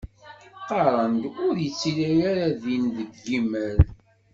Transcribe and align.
Qqaren-d 0.61 1.23
ur 1.45 1.55
yettili 1.63 2.09
ara 2.29 2.45
ddin 2.55 2.83
deg 2.97 3.11
yimal. 3.29 3.79